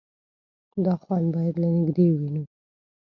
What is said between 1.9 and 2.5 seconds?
ووينو.